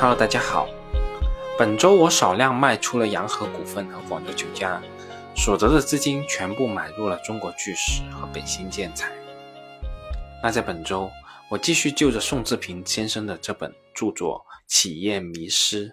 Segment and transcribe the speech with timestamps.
[0.00, 0.66] Hello，大家好。
[1.58, 4.80] 本周我少量卖出了洋河股份和广州酒家，
[5.36, 9.12] 所得的资金全部买入了中国巨石和北新建材。
[10.42, 11.10] 那在本周，
[11.50, 15.88] 我继续就着宋志平先生的这本著作《企业迷失》，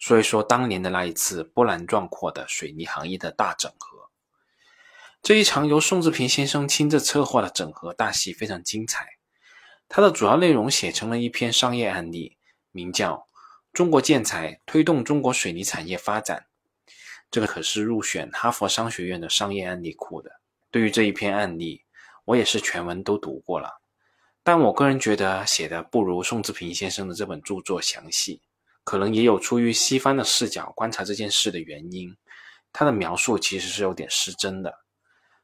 [0.00, 4.10] 说一说当年的那一次波澜壮阔的水泥行业的大整合。
[5.22, 9.06] 这一场由宋志平先生亲自策划的整合大戏非常精彩，
[9.88, 12.36] 它的主要内容写成了一篇商业案例，
[12.72, 13.28] 名叫。
[13.74, 16.46] 中国建材推动中国水泥产业发展，
[17.28, 20.30] 这个可是入选哈佛商学院的商业案例库的。
[20.70, 21.82] 对于这一篇案例，
[22.24, 23.80] 我也是全文都读过了，
[24.44, 28.40] 但我个人觉得写的不如宋志平先生的这本著作详细，
[28.84, 32.16] 可能也有出于西方的视角观察这件事的原因，
[32.72, 34.72] 他的描述其实是有点失真的。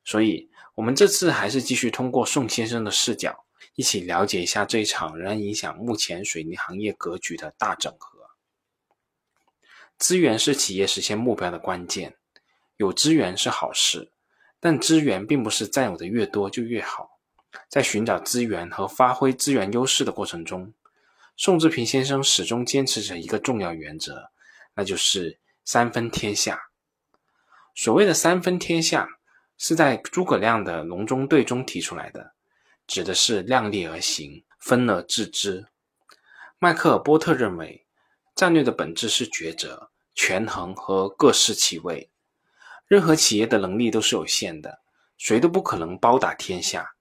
[0.05, 8.20] 所以，我们这次还是继续通过宋先生的视角，一起了解一下这一场仍然影响目前水泥行业格局的大整合。
[10.01, 12.17] 资源是企业实现目标的关键，
[12.79, 14.11] 有资源是好事，
[14.59, 17.19] 但资源并不是占有的越多就越好。
[17.69, 20.73] 在寻找资源和发挥资源优势的过程中，
[21.37, 24.31] 宋志平先生始终坚持着一个重要原则，
[24.75, 26.71] 那就是三分天下。
[27.75, 29.07] 所谓的三分天下，
[29.59, 32.33] 是在诸葛亮的隆中对中提出来的，
[32.87, 35.67] 指的是量力而行，分而治之。
[36.59, 37.80] 迈克尔波特认为。
[38.41, 42.09] 战略的本质是抉择、权衡和各司其位。
[42.87, 44.81] 任何企业的能力都是有限的，
[45.19, 46.93] 谁都不可能包打天下。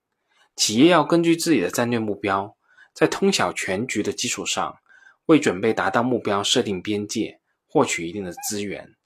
[0.57, 2.57] 企业要根据自己的战略目标，
[2.93, 4.79] 在通晓全局的基础上，
[5.27, 8.97] 为准备达到目标设定边界，获取一定的资源，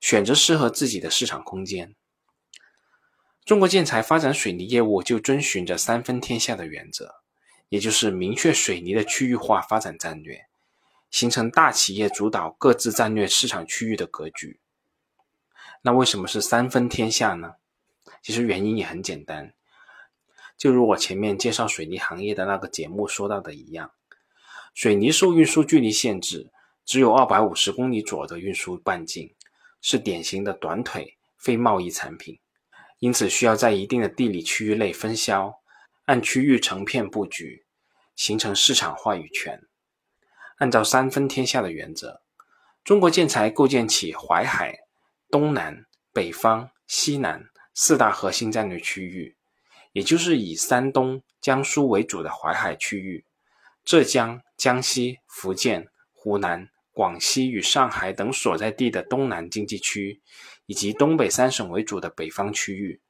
[0.00, 1.96] 选择适合自己的市场空间。
[3.44, 7.16] 中国建材发展水泥业务就遵循着三分天下的原则，
[7.68, 10.46] 也就是明确水泥的区域化发展战略。
[11.10, 14.60] 形成大企业主导各自战略市场区域的格局。
[15.82, 17.54] 那为什么是三分天下呢？
[18.22, 19.54] 其实原因也很简单，
[20.56, 23.92] 就如我前面介绍水泥行业的那个节目说到的一样，
[24.74, 26.50] 水泥受运输距离限制，
[26.84, 29.34] 只有二百五十公里左右的运输半径，
[29.80, 32.38] 是典型的短腿非贸易产品，
[32.98, 35.60] 因此需要在一定的地理区域内分销，
[36.04, 37.64] 按区域成片布局，
[38.14, 39.62] 形成市场话语权。
[40.60, 42.20] 按照三分天下的原则，
[42.84, 44.80] 中国建材构建起淮海、
[45.30, 49.38] 东南、北方、西南四大核心战略区域，
[49.92, 53.24] 也就是以山东、江苏为主的淮海区域，
[53.86, 60.20] 浙江、江西、福建、湖南、广西与上海等所在地的东南经济区，
[60.66, 63.00] 以及东北三省为主的北方区域，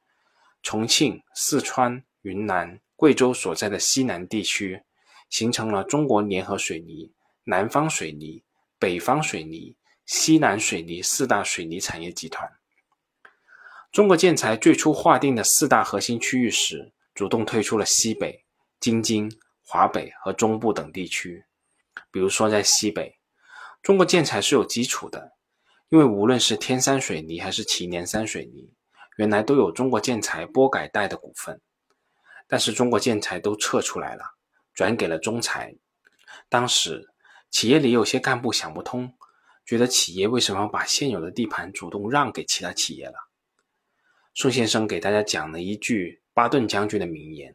[0.63, 4.83] 重庆、四川、云南、贵州所在的西南地区，
[5.29, 7.11] 形成了中国联合水泥。
[7.43, 8.43] 南方水泥、
[8.77, 9.75] 北方水泥、
[10.05, 12.47] 西南水泥四大水泥产业集团。
[13.91, 18.45] 中国建材最初划定的四大核心区域时，主动退出了西北、
[18.79, 19.29] 京津、
[19.65, 21.43] 华北和中部等地区。
[22.11, 23.17] 比如说，在西北，
[23.81, 25.33] 中国建材是有基础的，
[25.89, 28.71] 因为无论是天山水泥还是祁连山水泥，
[29.17, 31.59] 原来都有中国建材波改带的股份，
[32.47, 34.23] 但是中国建材都撤出来了，
[34.73, 35.75] 转给了中材。
[36.47, 37.10] 当时。
[37.51, 39.13] 企业里有些干部想不通，
[39.65, 43.13] 觉得企业为什么把现有的地盘主动让给其他企业了？
[44.33, 47.53] 宋先生给大家讲了一句巴顿将军的名言：“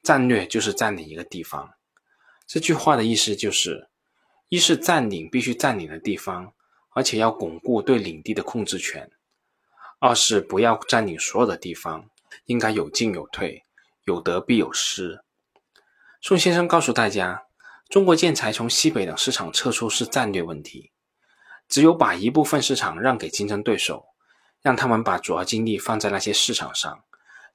[0.00, 1.74] 战略就是占领一个地方。”
[2.46, 3.90] 这句话的意思就是：
[4.48, 6.54] 一是占领必须占领的地方，
[6.94, 9.08] 而且要巩固对领地的控制权；
[9.98, 12.08] 二是不要占领所有的地方，
[12.44, 13.64] 应该有进有退，
[14.04, 15.24] 有得必有失。
[16.22, 17.49] 宋先生告诉大家。
[17.90, 20.92] 中国建材从西北等市场撤出是战略问题，
[21.68, 24.06] 只有把一部分市场让给竞争对手，
[24.62, 27.02] 让他们把主要精力放在那些市场上，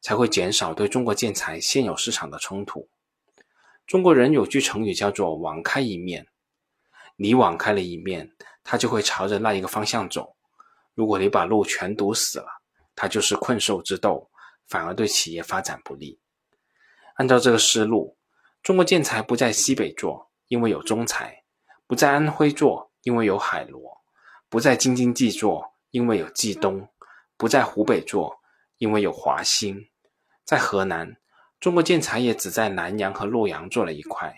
[0.02, 2.90] 才会减少对中国建材现有市场的冲突。
[3.88, 6.28] 中国人有句成语叫做“网开一面”，
[7.16, 8.30] 你网开了一面，
[8.62, 10.36] 它就会朝着那一个方向走。
[10.94, 12.62] 如果你把路全堵死了，
[12.94, 14.30] 它就是困兽之斗，
[14.68, 16.20] 反而对企业发展不利。
[17.14, 18.18] 按照这个思路。
[18.66, 21.44] 中国建材不在西北做，因为有中材；
[21.86, 23.80] 不在安徽做，因为有海螺；
[24.50, 26.88] 不在京津冀做，因为有冀东；
[27.38, 28.40] 不在湖北做，
[28.80, 29.88] 因为有华兴。
[30.44, 31.16] 在河南，
[31.60, 34.36] 中国建材也只在南阳和洛阳做了一块，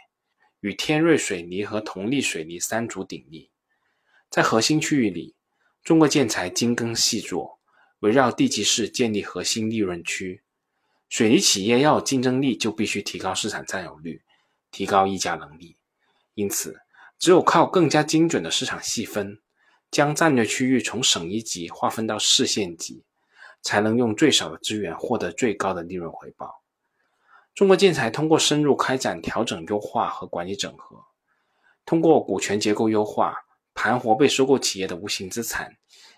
[0.59, 3.49] 与天瑞水泥和同力水泥三足鼎立。
[4.29, 5.37] 在核心区域里，
[5.85, 7.61] 中国建材精耕细作，
[7.99, 10.43] 围绕地级市建立核心利润区。
[11.09, 14.21] 水泥企业要有竞争力，就必须提高市场占有率，
[14.71, 15.77] 提高议价能力。
[16.33, 16.81] 因此，
[17.17, 19.39] 只有靠更加精准的市场细分，
[19.89, 23.03] 将战略区域从省一级划分到市县级，
[23.61, 26.61] 才能用最少的资源获得最高的利润回报。
[27.55, 31.03] 中国建材通过深入开展调整优化和管理整合，
[31.85, 33.35] 通过股权结构优化，
[33.73, 35.75] 盘活被收购企业的无形资产，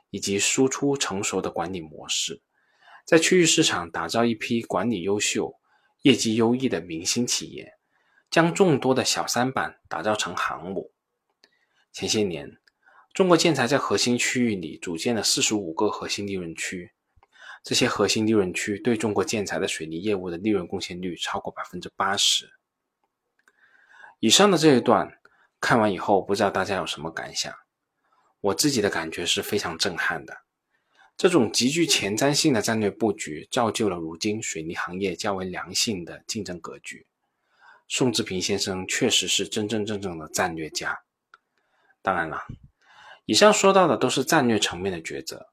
[0.09, 2.41] 以及输出成熟的管理模式，
[3.09, 5.59] 在区域市场打造一批管理优秀、
[6.03, 7.73] 业绩优异的明星企业，
[8.29, 10.91] 将众多的小三板打造成航母。
[11.91, 12.59] 前些年，
[13.11, 16.91] 中国建材在核心区域里组建了四十五个核心利润区。
[17.63, 22.47] 这些核心利润区对中国建材的水泥业务的利润贡献率超过百分之八十。
[24.19, 25.19] 以上的这一段
[25.59, 27.51] 看完以后，不知道大家有什么感想？
[28.39, 30.43] 我自己的感觉是非常震撼的。
[31.19, 37.05] 这种极具前瞻性的战略布局，造就了如今水泥行业较为良性的竞争格局。
[37.89, 41.01] 宋志平先生确实是真真正正的战略家。
[42.01, 42.43] 当然了，
[43.25, 45.49] 以上说到的都是战略层面的抉择。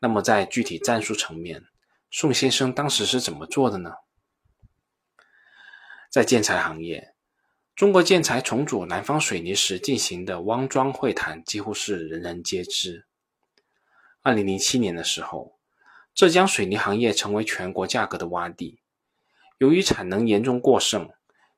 [0.00, 1.62] 那么，在具体战术层面，
[2.10, 3.92] 宋先生当时是怎么做的呢？
[6.10, 7.14] 在建材行业，
[7.76, 13.06] 中国建材重组南方水泥时进行的汪庄会谈几乎是人人皆知。
[14.26, 15.56] 二零零七年的时候，
[16.12, 18.80] 浙江水泥行业成为全国价格的洼地，
[19.58, 21.08] 由于产能严重过剩，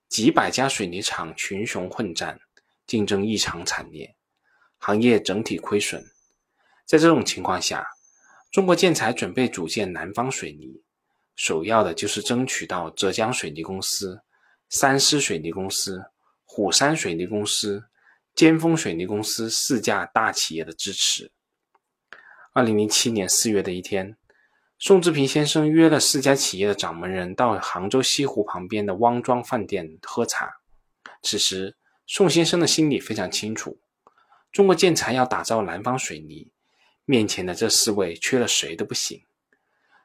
[0.07, 2.39] 几百家水泥厂群雄混战，
[2.87, 4.15] 竞争异常惨烈，
[4.77, 6.05] 行业整体亏损。
[6.85, 7.89] 在这种情况下，
[8.51, 10.83] 中国建材准备组建南方水泥，
[11.35, 14.21] 首要的就是争取到浙江水泥公司、
[14.69, 16.05] 三狮水泥公司、
[16.45, 17.89] 虎山水泥公司、
[18.35, 21.33] 尖峰水泥公司四家大企业的支持。
[22.59, 24.17] 二零零七年四月的一天，
[24.81, 30.57] 宋志平先生约了四家企业的掌门人到杭州西湖旁边的汪庄饭店喝茶。
[31.23, 33.79] 此时，宋先生的心里非常清楚，
[34.51, 36.51] 中国建材要打造南方水泥。
[37.05, 39.23] 面前的这四位缺了谁都不行。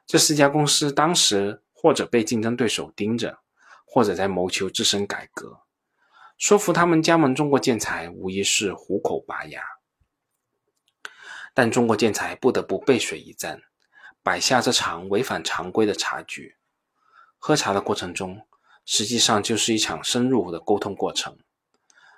[0.06, 3.40] 这四家公司当时或者被竞争对手盯着，
[3.84, 5.58] 或者在谋求自身改革。
[6.38, 9.60] 说服他们加盟中国建材，无疑是虎口拔牙。
[11.54, 13.62] 但中国建材不得不背水一战，
[14.22, 16.56] 摆下这场违反常规的茶局。
[17.38, 18.46] 喝茶的过程中，
[18.84, 21.38] 实际上就是一场深入的沟通过程。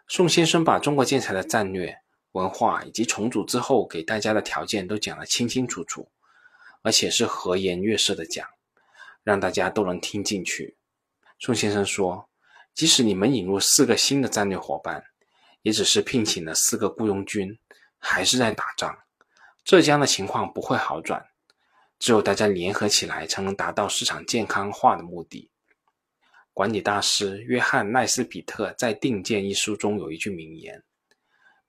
[0.09, 2.01] 宋先生把中国建材的战略。
[2.33, 6.11] 文化以及重组之后给大家的条件都讲得清清楚楚，
[6.83, 8.47] 而且是和颜悦色的讲，
[9.25, 10.77] 让大家都能听进去。
[11.39, 12.29] 宋先生说
[12.75, 15.03] ：“即使你们引入四个新的战略伙伴，
[15.63, 17.59] 也只是聘请了四个雇佣军，
[17.97, 18.99] 还是在打仗。
[19.67, 21.27] 浙江的情况不会好转，
[21.99, 25.51] 只有大家联合起来，才能达到市场健康化的目的。”
[26.55, 30.85] 管理大师约翰奈斯比特在《定见》一书中有一句名言。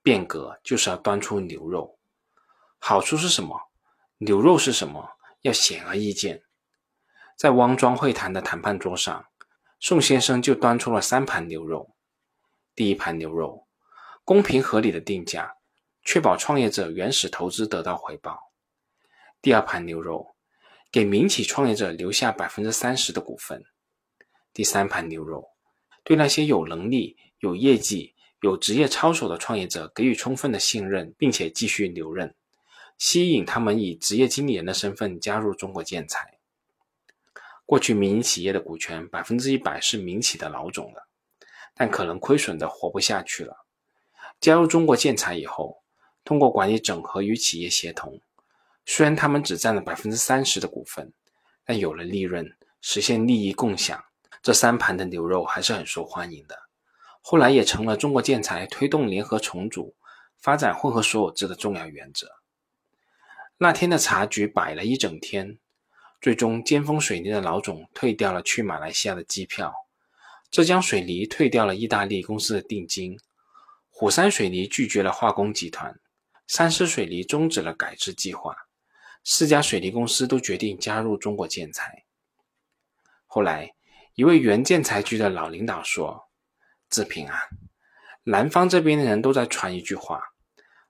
[0.04, 1.98] 变革就是要端出牛肉，
[2.78, 3.60] 好处是什么？
[4.20, 5.18] 牛肉是什么？
[5.42, 6.44] 要显而易见。
[7.36, 9.26] 在汪庄会谈的谈判桌上，
[9.80, 11.96] 宋先生就端出了三盘牛肉。
[12.76, 13.68] 第一盘牛肉，
[14.24, 15.57] 公平合理的定价，
[16.08, 18.54] 确保创业者原始投资得到回报。
[19.42, 20.38] 第二盘牛肉，
[20.90, 23.66] 给民企创业者留下百分之三十的股份。
[24.54, 25.50] 第三盘牛肉，
[26.06, 28.16] 对那些有能力、有业绩。
[28.40, 32.34] 有职业操守的创业者给予充分的信任，并且继续留任，
[32.98, 36.38] 吸引他们以职业经理人的身份加入中国建材。
[37.66, 41.04] 过去民营企业的股权百分之一百是民企的老总的，
[41.76, 43.66] 但可能亏损的活不下去了。
[44.40, 45.84] 加入中国建材以后，
[46.28, 48.20] 通过管理整合与企业协同，
[48.86, 51.14] 虽然他们只占了百分之三十的股份，
[51.64, 54.04] 但有了利润，实现利益共享，
[54.44, 56.64] 这三盘的牛肉还是很受欢迎的。
[57.22, 59.96] 后来也成了中国建材推动联合重组、
[60.38, 62.28] 发展混合所有制的重要原则。
[63.58, 65.58] 那天的茶局摆了一整天，
[66.20, 69.74] 最终尖峰水泥的老总退掉了去马来西亚的机票，
[70.52, 73.18] 浙江水泥退掉了意大利公司的定金，
[73.90, 75.98] 虎山水泥拒绝了化工集团，
[76.48, 78.56] 三狮水泥终止了改制计划，
[79.24, 82.06] 四家水泥公司都决定加入中国建材。
[83.26, 83.74] 后来，
[84.16, 86.24] 一位原建材局的老领导说。
[86.90, 87.38] 志平啊，
[88.24, 90.24] 南方这边的人都在传一句话，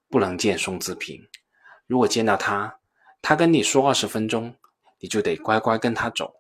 [0.10, 1.28] 不能见宋志平。
[1.88, 2.80] 如果见到他，
[3.20, 4.56] 他跟你说二十分钟，
[5.00, 6.32] 你就得乖乖跟他走。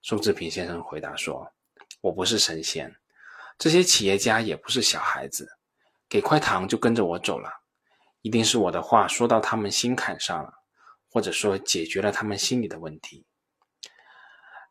[0.00, 1.52] 宋志平先生回答说
[2.00, 2.96] ：“我不是神仙，
[3.58, 5.58] 这些企业家也不是小孩子，
[6.08, 7.50] 给块糖就跟着我走了，
[8.26, 10.52] 一定是我的话说到他们心坎上了，
[11.08, 13.24] 或者说解决了他们心里的问题。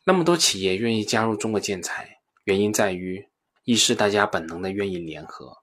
[0.04, 3.30] 那么多企业愿意加入中国建材，原因在于。
[3.64, 5.58] 一是大家本能的愿意联合，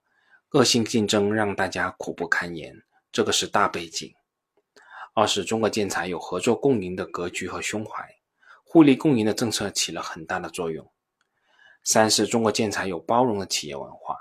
[0.52, 2.74] 恶性竞争让大家苦不堪言，
[3.12, 4.10] 这个是大背景。
[5.12, 8.08] 二是中国建材有合作共赢的格局和胸怀，
[8.64, 10.90] 互利共赢的政策起了很大的作用。
[11.84, 14.16] 三是中国建材有包容的企业文化。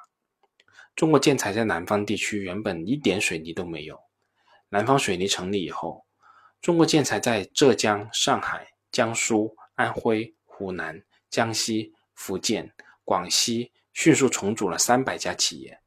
[0.96, 4.00] 中国建材在南方地区原本一点水泥都没有，
[4.70, 6.06] 南方水泥成立以后，
[6.62, 12.72] 中国建材在浙江、上海、江苏、安徽、湖南、江西、福建、
[13.04, 15.80] 广西迅速重组了三百家企业。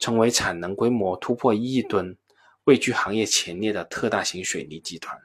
[0.00, 2.16] 成为产能规模突破一亿吨、
[2.62, 5.20] 位居行业前列的特大型水泥集团。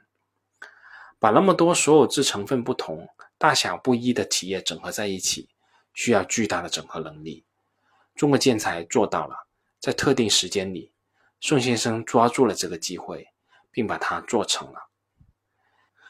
[1.20, 5.48] 把那么多所有制成分不同、大小不一的企业整合在一起，
[5.94, 7.43] 需要巨大的整合能力。
[8.14, 9.46] 中国建材做到了，
[9.80, 10.92] 在特定时间里，
[11.40, 13.28] 宋先生抓住了这个机会，
[13.70, 14.88] 并把它做成了。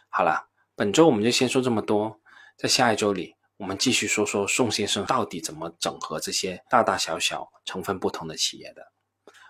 [0.08, 2.20] 好了，本周我们就先说这么多，
[2.56, 3.34] 在下一周里。
[3.56, 8.82] 我们继续说说宋先生到底怎么整合这些大大小小、成分不同的企业的。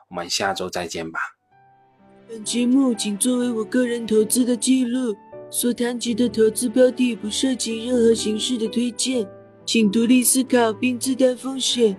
[0.09, 1.19] 我们下周再见吧。
[2.29, 5.17] 本节目仅作为我个人投资的记录，
[5.51, 9.27] 所谈及的投资标的不涉及任何形式的推荐，
[9.65, 11.99] 请独立思考并自担风险。